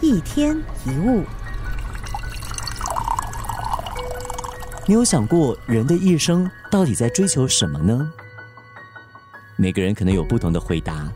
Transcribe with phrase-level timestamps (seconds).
[0.00, 0.56] 一天
[0.86, 1.24] 一物，
[4.86, 8.08] 你有想过人的一生到底在追求什么呢？
[9.56, 11.12] 每个人可能有不同的回答，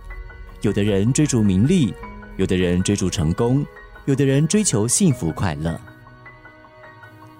[0.62, 1.94] 有的人追逐名利，
[2.36, 3.64] 有的人追逐成功，
[4.06, 5.80] 有的人追求幸福快乐。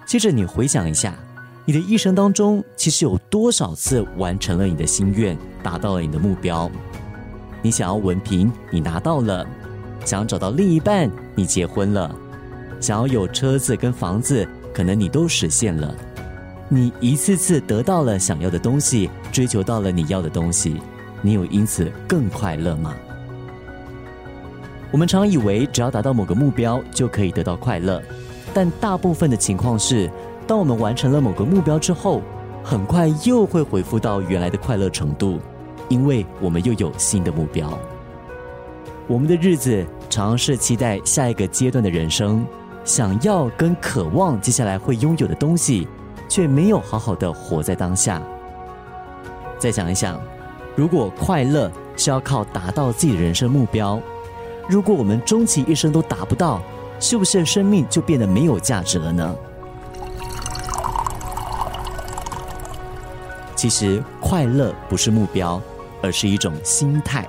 [0.05, 1.13] 接着你回想一下，
[1.65, 6.71] 你的一生当中，其实有多少次完成了你的心愿，达到了你的目标？
[7.61, 9.45] 你想要文凭，你拿到了；
[10.05, 12.09] 想要找到另一半，你结婚了；
[12.79, 15.93] 想要有车子跟房子，可能你都实现了。
[16.69, 20.81] 你一次次得到了想要的东西，追求到了你要的东西，
[21.21, 22.93] 你有因此更快乐吗？
[24.91, 28.01] 我们常以为只要达到某个目标就可以得到快乐，
[28.53, 30.09] 但大部分的情况是，
[30.45, 32.21] 当我们完成了某个目标之后，
[32.63, 35.39] 很快又会恢复到原来的快乐程度。
[35.89, 37.77] 因为我们又有新的目标，
[39.05, 42.45] 我们的日子常常是期待下一个阶段的人生，
[42.85, 45.87] 想要跟渴望接下来会拥有的东西，
[46.29, 48.21] 却没有好好的活在当下。
[49.57, 50.21] 再想一想，
[50.75, 53.99] 如果快乐是要靠达到自己的人生目标，
[54.69, 56.61] 如果我们终其一生都达不到，
[56.99, 59.35] 是不是生命就变得没有价值了呢？
[63.55, 65.59] 其实，快乐不是目标。
[66.03, 67.25] 而是一种心态，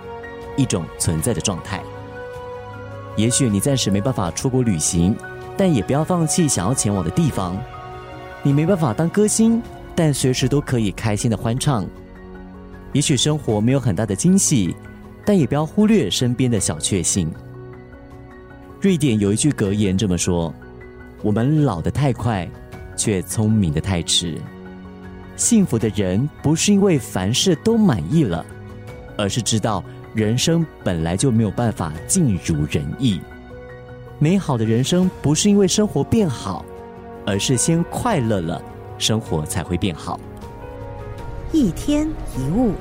[0.56, 1.80] 一种存在的状态。
[3.16, 5.16] 也许你暂时没办法出国旅行，
[5.56, 7.56] 但也不要放弃想要前往的地方。
[8.42, 9.62] 你没办法当歌星，
[9.94, 11.86] 但随时都可以开心的欢唱。
[12.92, 14.74] 也许生活没有很大的惊喜，
[15.24, 17.30] 但也不要忽略身边的小确幸。
[18.80, 20.52] 瑞典有一句格言这么说
[21.22, 22.48] ：“我们老得太快，
[22.96, 24.38] 却聪明的太迟。
[25.36, 28.44] 幸福的人不是因为凡事都满意了。”
[29.16, 29.82] 而是知道
[30.14, 33.20] 人生本来就没有办法尽如人意。
[34.20, 36.64] 美好的人生不是因为生活变好，
[37.26, 38.62] 而是先快乐了，
[38.96, 40.20] 生活才会变好。
[41.52, 42.74] 一天一物。